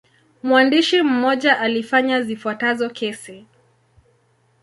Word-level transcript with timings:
Mwandishi 0.43 1.01
mmoja 1.01 1.59
alifanya 1.59 2.21
zifuatazo 2.21 2.89
kesi. 2.89 3.45